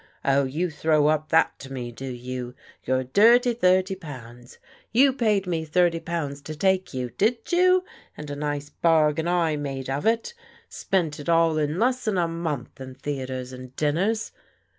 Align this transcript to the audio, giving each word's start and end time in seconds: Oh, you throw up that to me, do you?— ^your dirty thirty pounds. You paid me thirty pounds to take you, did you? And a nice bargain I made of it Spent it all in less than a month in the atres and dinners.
Oh, 0.25 0.45
you 0.45 0.71
throw 0.71 1.09
up 1.09 1.29
that 1.29 1.59
to 1.59 1.71
me, 1.71 1.91
do 1.91 2.07
you?— 2.07 2.55
^your 2.87 3.13
dirty 3.13 3.53
thirty 3.53 3.93
pounds. 3.93 4.57
You 4.91 5.13
paid 5.13 5.45
me 5.45 5.63
thirty 5.63 5.99
pounds 5.99 6.41
to 6.41 6.55
take 6.55 6.91
you, 6.91 7.11
did 7.19 7.51
you? 7.51 7.83
And 8.17 8.31
a 8.31 8.35
nice 8.35 8.71
bargain 8.71 9.27
I 9.27 9.57
made 9.57 9.91
of 9.91 10.07
it 10.07 10.33
Spent 10.69 11.19
it 11.19 11.29
all 11.29 11.59
in 11.59 11.77
less 11.77 12.05
than 12.05 12.17
a 12.17 12.27
month 12.27 12.81
in 12.81 12.97
the 13.03 13.19
atres 13.21 13.53
and 13.53 13.75
dinners. 13.75 14.31